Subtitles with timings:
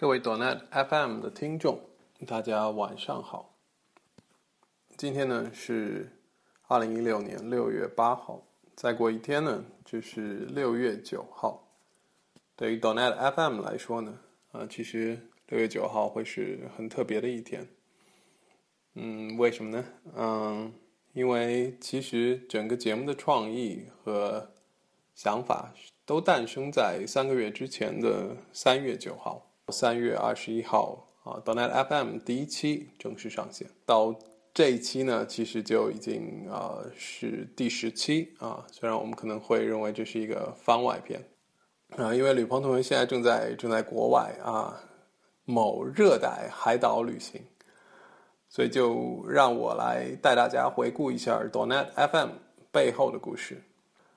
[0.00, 1.80] 各位 Donet FM 的听众，
[2.24, 3.56] 大家晚上好。
[4.96, 6.12] 今天呢是
[6.68, 11.68] 二零一六年六月八号，再过一天呢就是六月九号。
[12.54, 14.20] 对于 Donet FM 来说呢，
[14.52, 17.66] 啊，其实六月九号会是很特别的一天。
[18.94, 19.84] 嗯，为什么呢？
[20.14, 20.72] 嗯，
[21.12, 24.48] 因为其实整个节目的创意和
[25.16, 25.74] 想法
[26.06, 29.44] 都诞生在三个月之前的三月九号。
[29.70, 33.68] 三月二十一号啊，Donet FM 第一期正式上线。
[33.84, 34.14] 到
[34.54, 38.64] 这一期呢，其实就已经啊是第十期啊。
[38.72, 41.22] 虽然我们可能会认为这是一个番外篇
[41.96, 44.80] 啊，因为吕鹏同学现在正在正在国外啊
[45.44, 47.42] 某热带海岛旅行，
[48.48, 52.30] 所以就让我来带大家回顾一下 Donet FM
[52.72, 53.62] 背后的故事。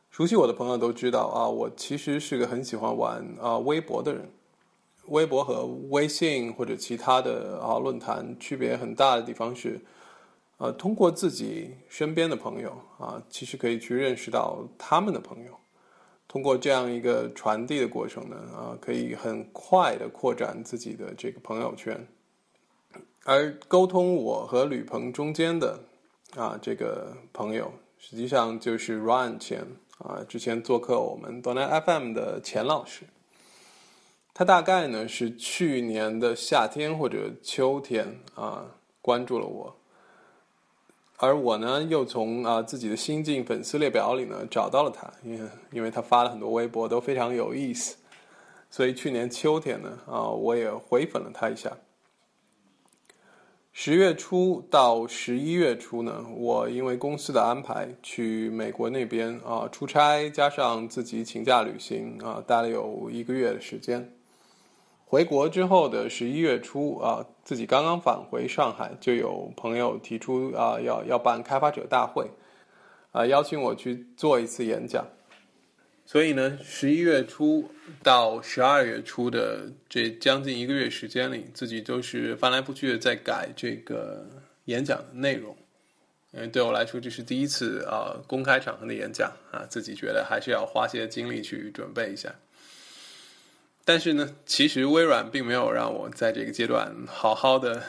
[0.10, 4.30] 熟悉我的朋友都知道啊，我其实是个很喜欢玩啊微博的人。
[5.12, 9.80] 微博和微信或者其他的啊论坛区别很大的地方是，
[10.58, 15.52] 呃，通过自己身边的朋友啊，其实可以去认识到他们的朋友。
[16.30, 22.08] 通过这样一个传递的过程呢，啊，可以很快的扩展自己的这个朋友圈。
[23.26, 25.78] 而沟通我和吕鹏中间的
[26.38, 33.04] 啊这个朋友，实际上就是 Ryan 钱啊，之前做客我们 Donut FM 的钱老师。
[34.34, 38.66] 他大概呢是去年的夏天或者秋天啊
[39.02, 39.76] 关注了我，
[41.18, 47.98] 而我呢又从啊自己的新晋粉丝列表里呢找到了他，因为因为他发了很多微博都非常有意思，
[48.70, 51.72] 所以去年秋天呢啊我也回粉了他一下。
[53.74, 64.12] 十月初到十一月初呢，我因为公司的安排去美国那边啊出差，加上自己请假旅行啊，待了有一个月的时间。
[65.12, 72.32] 回国之后的十一月初啊，自己刚刚返回上海，就有朋友提出啊，要要办开发者大会，
[73.12, 75.06] 啊，邀请我去做一次演讲。
[76.06, 77.70] 所以呢，十一月初
[78.02, 84.26] 到十二月初的这将近一个月时间里，自己都是翻来覆去的在改这个
[84.64, 85.54] 演讲的内容。
[86.32, 92.34] 因为对我来说，这是第一次啊公开场合的演讲啊，自己觉得还是要花些精力去准备一下。
[93.84, 97.82] 但是呢，其实微软并没有让我在这个阶段好好的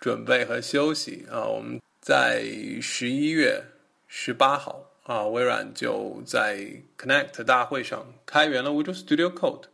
[0.00, 1.46] 准备和休息啊。
[1.46, 2.44] 我们在
[2.82, 3.64] 十一月
[4.06, 9.64] 十八号啊，微软就在 Connect 大会上开源了 Visual Studio Code。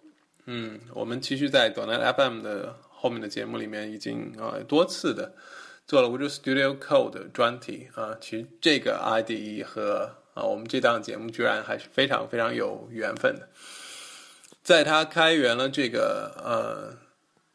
[0.46, 5.34] 嗯，我们其实，在 Donut FM 的后面的节目里面已经啊多次的
[5.86, 8.16] 做了 Visual Studio Code 专题啊。
[8.20, 13.48] 其实这个 IDE 和啊我们这档节目居然还是非常非常有缘分的。
[14.64, 16.97] 在他开源了这个呃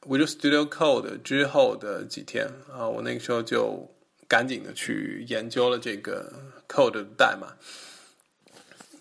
[0.08, 3.90] Visual Studio Code 之后的几天啊，我那个时候就
[4.28, 6.32] 赶紧的去研究了这个
[6.68, 7.48] code 的代码。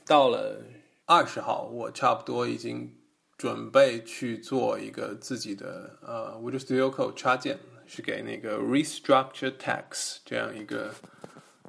[0.07, 0.63] 到了
[1.05, 2.91] 二十号，我差不多已经
[3.37, 10.95] 准备去做一个自己的呃 Visual Studio Code 插件，是给那个 Restructure Text 这样一个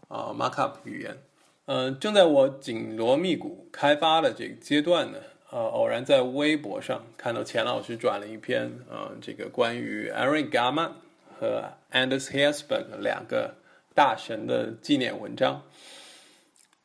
[0.08, 1.22] 啊 Markup 语言。
[1.66, 5.20] 嗯，正在我紧锣密鼓开发的这个阶段呢。
[5.52, 10.92] 呃，偶然在微博上看到钱老师转了一篇，呃，这个关于 Eric Gamma
[11.40, 13.56] 和 Anders Hillsberg 两个
[13.96, 15.64] 大神的纪念文章。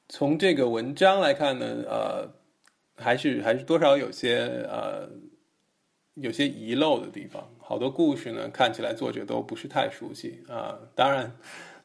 [0.09, 2.31] 从这个文章来看呢，呃，
[2.97, 5.11] 还是还是多少有些呃
[6.15, 10.79] 有些遗漏的地方，好多故事呢看起来作者都不是太熟悉啊。
[10.95, 11.37] 当然，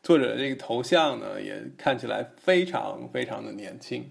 [0.01, 4.09] 作者这个头像呢也看起来非常非常的年轻。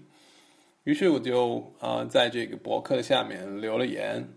[0.89, 4.27] 于是我就啊，在这个博客下面留了言，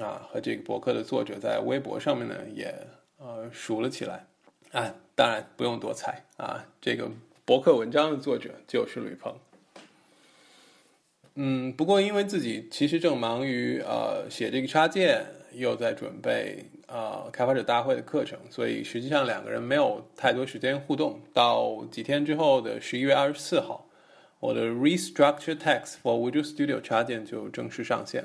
[0.00, 2.74] 啊，和这个博客的作者在微博上面呢也
[3.18, 4.26] 呃熟了起来，
[4.72, 7.08] 啊，当然不用多猜啊，这个
[7.44, 9.32] 博客文章的作者就是吕鹏。
[11.36, 21.20] 嗯，不过因为自己其实正忙于呃写这个插件，又在准备啊开发者大会的课程，所以实际上两个人没有太多时间互动。
[21.32, 23.86] 到几天之后的十一月二十四号。
[24.42, 28.24] 我的 Restructure Text for Visual Studio 插件就正式上线。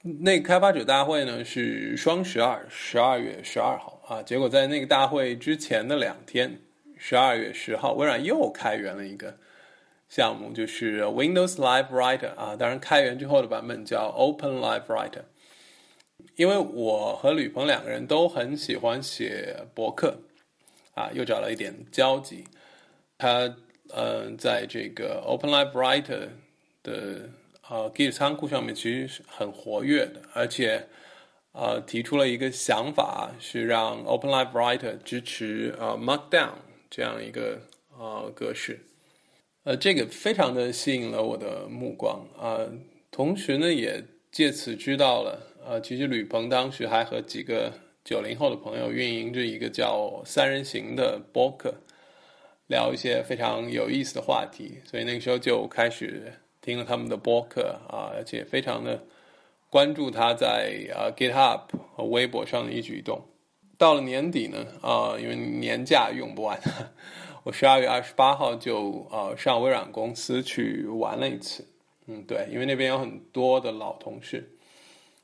[0.00, 4.22] 那开发者大会呢是双十二，十二月十二号啊。
[4.22, 6.58] 结果在那个大会之前的两天，
[6.96, 9.36] 十二月十号，微软又开源了一个
[10.08, 12.56] 项目，就是 Windows Live Writer 啊。
[12.56, 15.24] 当然，开源之后的版本叫 Open Live Writer。
[16.36, 20.20] 因为我和吕鹏两个人都很喜欢写博客
[20.94, 22.44] 啊，又找了一点交集。
[23.18, 23.54] 他。
[23.96, 26.28] 嗯，在这个 Open Live Writer
[26.82, 27.30] 的
[27.68, 30.88] 呃 Git 仓库上面，其实是很活跃的，而且
[31.52, 36.54] 呃提出了一个想法，是让 OpenLive Writer 支持呃 Markdown
[36.90, 37.60] 这样一个
[37.96, 38.80] 呃格式。
[39.62, 42.58] 呃，这个非常的吸引了我的目光啊，
[43.10, 47.72] 同时呢，也借此知道了，呃，其实吕鹏当时还和几个
[48.04, 51.74] 九零后的朋友运营着一个叫三人行的博客，
[52.66, 59.04] 聊一些非常有意思的话题，所以那个时候就开始听了他们的播客啊，而且非常的
[59.68, 61.60] 关注他在啊 GitHub
[61.94, 63.20] 和微博上的一举一动。
[63.76, 66.58] 到了年底呢，啊，因为年假用不完。
[67.42, 71.66] 我十二月二十八号就呃上微软公司去玩了一次，
[72.06, 74.56] 嗯，对，因为那边有很多的老同事，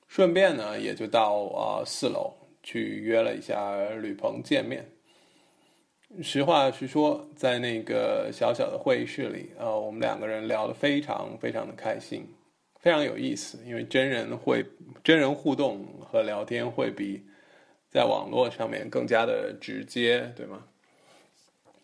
[0.07, 4.87] 顺便呢也就到啊四楼去约了一下吕鹏见面。
[6.21, 12.27] 实话实说，在那个小小的会议室里，呃，我们两个人聊得非常非常的开心，
[12.81, 14.67] 非常有意思，因为真人会
[15.05, 17.23] 真人互动和聊天会比
[17.89, 20.65] 在网络上面更加的直接，对吗？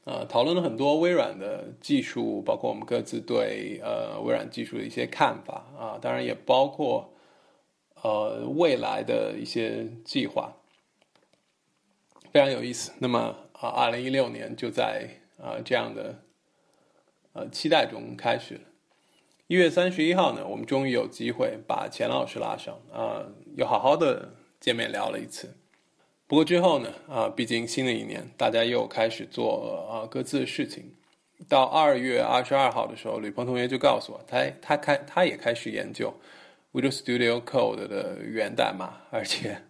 [0.04, 7.12] 呃，讨论了很多微软的技术，包括我们各自对呃微软技术的一些看法啊，当然也包括
[8.02, 10.52] 呃未来的一些计划，
[12.32, 12.92] 非常有意思。
[12.98, 15.08] 那么啊，二零一六年就在
[15.38, 16.22] 啊这样的
[17.32, 18.60] 呃期待中开始了。
[19.46, 23.26] 一月三十一号呢，我们终于有机会把钱老师拉上啊，
[23.56, 25.56] 又好好的见面聊了一次。
[26.26, 30.92] 不过之后呢，啊，毕竟新的一年，大家又开始做啊各自的事情。
[31.48, 36.12] 到二月二十二号的时候，吕鹏同学就告诉我，他他开他也开始研究
[36.72, 39.62] Visual Studio Code 的源代码，而且，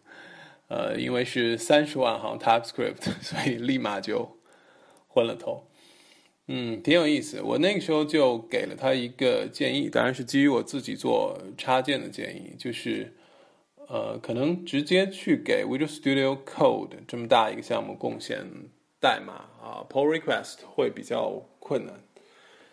[0.68, 4.38] 呃，因为是三十万行 TypeScript， 所以立马就
[5.08, 5.68] 昏了头。
[6.48, 7.40] 嗯，挺有意思。
[7.42, 13.12] 我那个时候就给了他一个建议，当然是基于我自己做插件的建议，就是。
[13.88, 18.44] 呃，可能直接去给 Visual Studio Code 这么大一个项目贡献
[18.98, 21.94] 代码啊，pull request 会比较困难。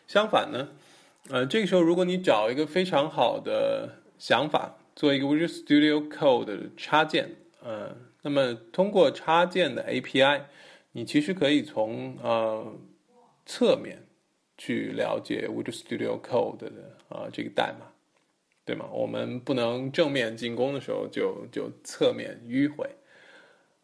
[0.07, 0.69] 相反呢，
[1.30, 10.42] 呃，这个时候如果你找一个非常好的想法，做一个 Visual Studio Code 的插件，呃，那么通过插件的 API，
[10.92, 12.74] 你其实可以从呃
[13.45, 14.04] 侧面
[14.57, 16.71] 去了解 Visual Studio Code 的
[17.10, 17.88] 啊这个代码。
[18.65, 18.88] 对吗？
[18.94, 22.89] 我们不能正面进攻的时候就就侧面迂回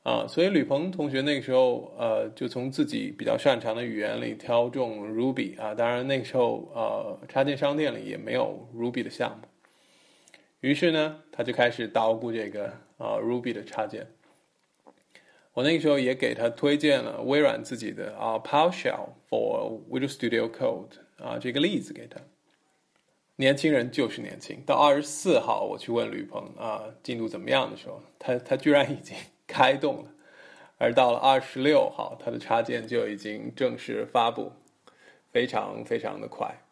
[0.04, 0.26] 啊！
[0.26, 5.76] 所以吕鹏同学那个时候呃，就从自己比较擅长的语言里挑中 Ruby 啊。
[5.76, 9.50] 当然那个时候呃，插件商店里也没有 Ruby 的项目。
[10.62, 14.12] 于是呢，他就开始捣鼓这个啊 Ruby 的插件。
[15.54, 22.22] 我那个时候也给他推荐了微软自己的啊 PowerShell for Visual Studio Code 啊这个例子给他。
[23.38, 24.62] 年轻人就是年轻。
[24.66, 29.18] 到二十四号，我去问吕鹏啊，进度怎么样的时候，他他居然已经
[29.48, 30.12] 开动了。
[30.78, 34.52] 而到了二十六号，他的插件就已经正式发布，
[35.32, 36.64] 非常非常的快。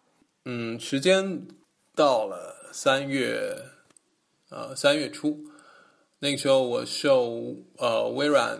[0.45, 1.45] 嗯，时间
[1.95, 3.53] 到了三月，
[4.49, 5.43] 呃，三月初，
[6.19, 8.59] 那个时候我受呃微软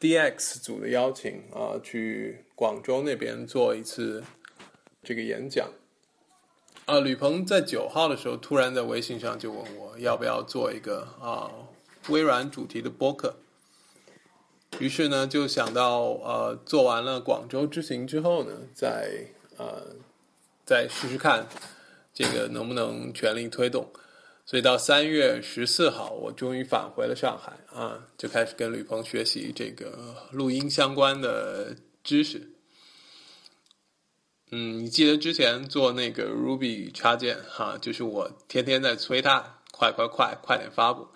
[0.00, 4.24] DX 组的邀请啊，去广州那边做一次
[5.02, 5.68] 这个演讲。
[6.86, 11.50] 啊，吕鹏在九号的时候突然在微信上就问我要不要做一个啊
[12.08, 13.36] 微软主题的播客，
[14.78, 19.26] 于是呢就想到呃做完了广州之行之后呢，再
[19.58, 19.96] 呃
[20.64, 21.46] 再试试看
[22.14, 23.92] 这个能不能全力推动，
[24.48, 32.50] 所以到三月十四号我终于返回了上海啊，就开始跟吕鹏学习这个录音相关的知识。
[34.50, 41.08] 嗯，你记得之前做那个 Ruby 插件哈，就是我天天在催他快快快快点发布，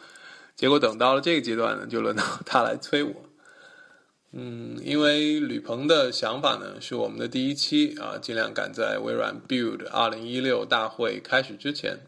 [0.55, 3.15] 结果等到了这个阶段呢，就轮到他来催我。
[4.33, 11.99] 嗯，因为吕鹏的想法呢，是我们的第一期啊，尽量赶在微软 Build 二零一六大会开始之前，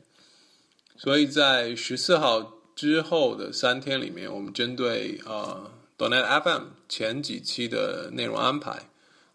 [0.97, 8.89] 所以在十四号之后的三天里面，我们针对呃 Donet FM 前几期的内容安排。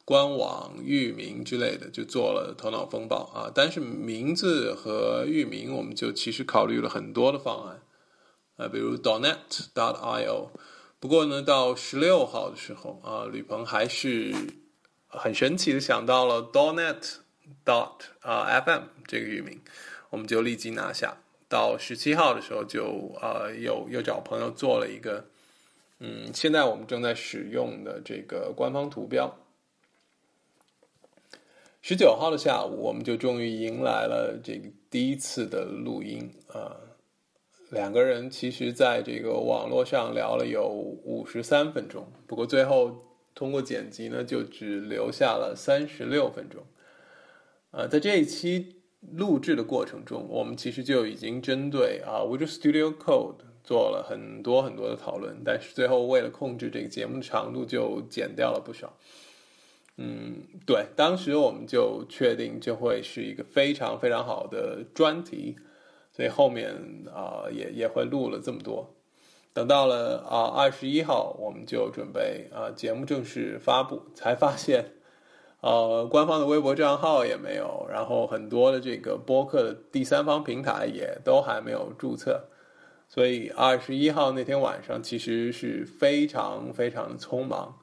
[0.06, 7.80] 官网域名之类的就做了头脑风暴啊，但是名字和域名我们就其实考虑了很多的方案
[8.58, 10.50] 啊，比如 Donet.io。
[11.00, 14.34] 不过呢，到十六号的时候啊，吕鹏还是
[15.08, 17.18] 很神奇的想到了 Donet.
[17.66, 19.60] dot 啊 FM 这个域名，
[20.12, 21.18] 我们就立即拿下。
[21.50, 25.26] 到十七号的时候就呃又又找朋友做了一个，
[26.00, 29.36] 嗯，现在我们正在使用的这个官方图标。
[31.82, 36.78] 十九号的下午，我们就终于迎来了这个第一次的录音啊。
[37.72, 46.64] 两个人其实在这个网络上聊了有五十三分钟，不过最后通过剪辑呢，就只留下了三十六分钟。
[47.72, 58.98] 呃，在这一期录制的过程中，我们其实就已经针对啊 Visual Studio Code 做了很多很多的讨论，但是最后为了控制这个节目的长度，就剪掉了不少。
[59.98, 65.58] 嗯，对，当时我们就确定就会是一个非常非常好的专题。
[66.12, 66.74] 所以后面
[67.14, 68.94] 啊也也会录了这么多，
[69.54, 74.84] 等到了啊二十一号，我们就准备啊节目正式发布，才发现，
[75.62, 82.44] 呃官方的微博账号也没有，然后很多的这个播客的第三方平台也都还没有注册，
[83.08, 87.78] 所以二十一号那天晚上其实是非常非常匆忙，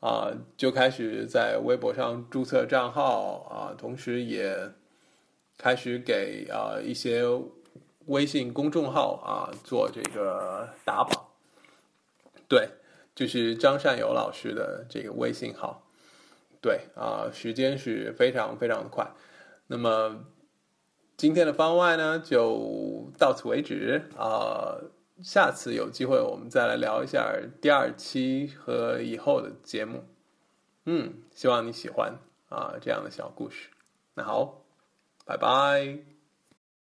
[0.00, 4.56] 啊就开始在微博上注册账号啊，同时也
[5.56, 7.24] 开始给啊一些。
[8.08, 11.26] 微信公众号啊，做这个打榜，
[12.46, 12.68] 对，
[13.16, 15.82] 就是张善友老师的这个微信号，
[16.60, 19.08] 对啊，时间是非常非常的快。
[19.66, 20.24] 那么
[21.16, 24.78] 今天的番外呢，就到此为止啊，
[25.22, 30.04] 下次有机会我们再来聊一下第二期和以后的节目。
[30.84, 33.70] 嗯，希望你喜欢啊这样的小故事。
[34.14, 34.62] 那好，
[35.24, 36.15] 拜拜。